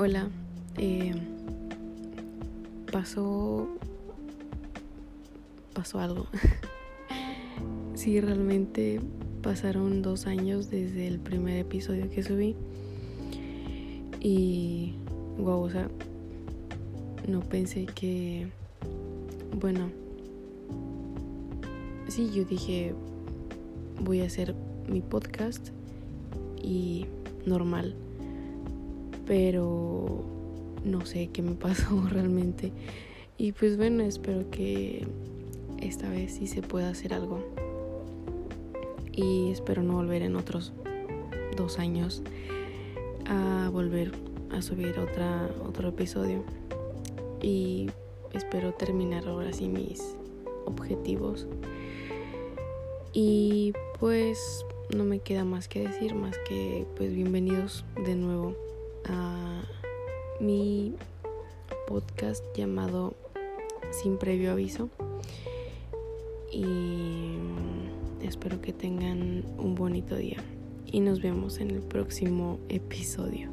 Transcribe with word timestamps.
Hola, 0.00 0.28
eh, 0.76 1.12
pasó, 2.92 3.66
pasó 5.74 5.98
algo. 5.98 6.28
sí, 7.94 8.20
realmente 8.20 9.00
pasaron 9.42 10.00
dos 10.00 10.28
años 10.28 10.70
desde 10.70 11.08
el 11.08 11.18
primer 11.18 11.58
episodio 11.58 12.08
que 12.10 12.22
subí. 12.22 12.54
Y 14.20 14.94
wow, 15.36 15.62
o 15.62 15.68
sea, 15.68 15.90
no 17.26 17.40
pensé 17.40 17.86
que, 17.86 18.46
bueno, 19.58 19.90
sí, 22.06 22.30
yo 22.32 22.44
dije 22.44 22.94
voy 24.00 24.20
a 24.20 24.26
hacer 24.26 24.54
mi 24.88 25.00
podcast 25.00 25.70
y 26.62 27.06
normal 27.44 27.96
pero 29.28 30.24
no 30.84 31.04
sé 31.04 31.28
qué 31.28 31.42
me 31.42 31.54
pasó 31.54 32.02
realmente. 32.10 32.72
Y 33.36 33.52
pues 33.52 33.76
bueno, 33.76 34.02
espero 34.02 34.50
que 34.50 35.06
esta 35.80 36.08
vez 36.08 36.32
sí 36.32 36.48
se 36.48 36.62
pueda 36.62 36.88
hacer 36.88 37.14
algo. 37.14 37.38
Y 39.12 39.50
espero 39.50 39.82
no 39.82 39.94
volver 39.94 40.22
en 40.22 40.34
otros 40.34 40.72
dos 41.56 41.78
años 41.78 42.22
a 43.26 43.68
volver 43.72 44.12
a 44.50 44.62
subir 44.62 44.98
otra, 44.98 45.50
otro 45.64 45.90
episodio. 45.90 46.42
Y 47.42 47.90
espero 48.32 48.72
terminar 48.74 49.28
ahora 49.28 49.52
sí 49.52 49.68
mis 49.68 50.16
objetivos. 50.64 51.46
Y 53.12 53.72
pues 54.00 54.64
no 54.96 55.04
me 55.04 55.18
queda 55.18 55.44
más 55.44 55.68
que 55.68 55.80
decir, 55.80 56.14
más 56.14 56.36
que 56.48 56.86
pues 56.96 57.14
bienvenidos 57.14 57.84
de 58.04 58.14
nuevo 58.14 58.54
a 59.08 59.62
mi 60.40 60.94
podcast 61.86 62.44
llamado 62.54 63.14
Sin 63.90 64.18
previo 64.18 64.52
aviso. 64.52 64.90
Y 66.52 67.36
espero 68.22 68.60
que 68.60 68.72
tengan 68.72 69.44
un 69.58 69.74
bonito 69.74 70.16
día. 70.16 70.38
Y 70.86 71.00
nos 71.00 71.20
vemos 71.20 71.58
en 71.58 71.70
el 71.70 71.80
próximo 71.80 72.58
episodio. 72.68 73.50